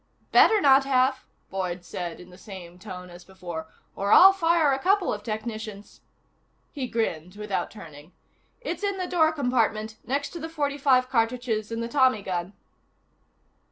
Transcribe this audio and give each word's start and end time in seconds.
"Better 0.31 0.59
not 0.59 0.83
have," 0.85 1.25
Boyd 1.51 1.85
said 1.85 2.19
in 2.19 2.31
the 2.31 2.35
same 2.39 2.79
tone 2.79 3.11
as 3.11 3.23
before, 3.23 3.67
"or 3.95 4.11
I'll 4.11 4.33
fire 4.33 4.73
a 4.73 4.79
couple 4.79 5.13
of 5.13 5.21
technicians." 5.21 6.01
He 6.71 6.87
grinned 6.87 7.35
without 7.35 7.69
turning. 7.69 8.11
"It's 8.61 8.81
in 8.83 8.97
the 8.97 9.05
door 9.05 9.31
compartment, 9.31 9.97
next 10.03 10.29
to 10.31 10.39
the 10.39 10.49
forty 10.49 10.79
five 10.79 11.07
cartridges 11.07 11.71
and 11.71 11.83
the 11.83 11.87
Tommy 11.87 12.23
gun." 12.23 12.53